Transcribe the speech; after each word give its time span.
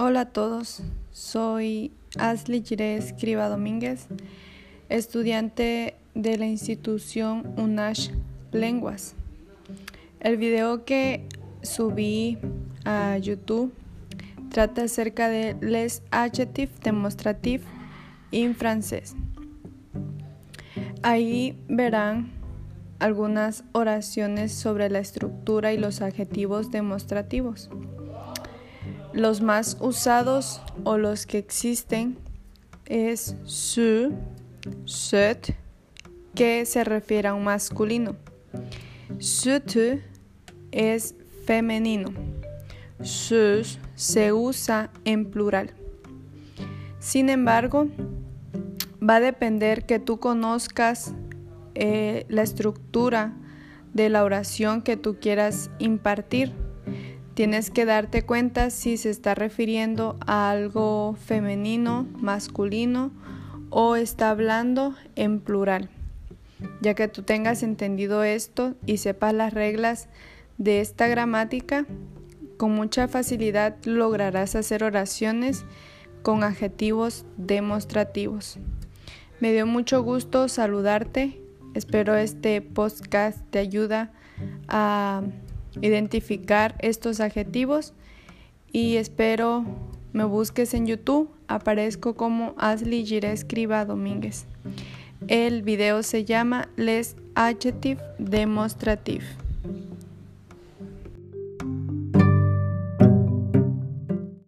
Hola 0.00 0.20
a 0.20 0.26
todos, 0.26 0.80
soy 1.10 1.90
Ashley 2.20 2.62
Giré 2.64 2.96
Escriba 2.98 3.48
Domínguez, 3.48 4.06
estudiante 4.88 5.96
de 6.14 6.38
la 6.38 6.46
institución 6.46 7.52
UNASH 7.56 8.12
Lenguas. 8.52 9.16
El 10.20 10.36
video 10.36 10.84
que 10.84 11.26
subí 11.62 12.38
a 12.84 13.18
YouTube 13.18 13.74
trata 14.50 14.84
acerca 14.84 15.28
de 15.28 15.56
les 15.60 16.04
adjectifs 16.12 16.78
demostratifs 16.78 17.66
en 18.30 18.54
francés. 18.54 19.16
Ahí 21.02 21.60
verán 21.68 22.30
algunas 23.00 23.64
oraciones 23.72 24.52
sobre 24.52 24.90
la 24.90 25.00
estructura 25.00 25.72
y 25.72 25.76
los 25.76 26.02
adjetivos 26.02 26.70
demostrativos. 26.70 27.68
Los 29.12 29.40
más 29.40 29.76
usados 29.80 30.60
o 30.84 30.98
los 30.98 31.26
que 31.26 31.38
existen 31.38 32.18
es 32.84 33.36
su, 33.44 34.12
set, 34.84 35.56
que 36.34 36.66
se 36.66 36.84
refiere 36.84 37.28
a 37.28 37.34
un 37.34 37.44
masculino. 37.44 38.16
Sut 39.18 39.76
es 40.70 41.14
femenino. 41.44 42.12
Sus 43.00 43.78
se 43.94 44.32
usa 44.32 44.90
en 45.04 45.30
plural. 45.30 45.72
Sin 46.98 47.30
embargo, 47.30 47.88
va 49.02 49.16
a 49.16 49.20
depender 49.20 49.86
que 49.86 49.98
tú 49.98 50.18
conozcas 50.18 51.14
eh, 51.74 52.26
la 52.28 52.42
estructura 52.42 53.34
de 53.94 54.08
la 54.08 54.24
oración 54.24 54.82
que 54.82 54.96
tú 54.96 55.18
quieras 55.20 55.70
impartir 55.78 56.52
Tienes 57.38 57.70
que 57.70 57.84
darte 57.84 58.22
cuenta 58.22 58.68
si 58.68 58.96
se 58.96 59.10
está 59.10 59.36
refiriendo 59.36 60.16
a 60.26 60.50
algo 60.50 61.14
femenino, 61.24 62.04
masculino 62.20 63.12
o 63.70 63.94
está 63.94 64.30
hablando 64.30 64.96
en 65.14 65.38
plural. 65.38 65.88
Ya 66.80 66.94
que 66.94 67.06
tú 67.06 67.22
tengas 67.22 67.62
entendido 67.62 68.24
esto 68.24 68.74
y 68.86 68.96
sepas 68.96 69.34
las 69.34 69.54
reglas 69.54 70.08
de 70.56 70.80
esta 70.80 71.06
gramática, 71.06 71.86
con 72.56 72.74
mucha 72.74 73.06
facilidad 73.06 73.76
lograrás 73.84 74.56
hacer 74.56 74.82
oraciones 74.82 75.64
con 76.24 76.42
adjetivos 76.42 77.24
demostrativos. 77.36 78.58
Me 79.38 79.52
dio 79.52 79.64
mucho 79.64 80.02
gusto 80.02 80.48
saludarte. 80.48 81.40
Espero 81.74 82.16
este 82.16 82.62
podcast 82.62 83.38
te 83.50 83.60
ayuda 83.60 84.10
a 84.66 85.22
identificar 85.82 86.74
estos 86.80 87.20
adjetivos 87.20 87.94
y 88.72 88.96
espero 88.96 89.64
me 90.12 90.24
busques 90.24 90.74
en 90.74 90.86
YouTube. 90.86 91.30
Aparezco 91.48 92.14
como 92.14 92.54
Ashley 92.58 93.04
Gire 93.04 93.32
Escriba 93.32 93.84
Domínguez. 93.84 94.46
El 95.28 95.62
video 95.62 96.02
se 96.02 96.24
llama 96.24 96.68
Les 96.76 97.16
Adjective 97.34 98.00
Demonstrative. 98.18 99.24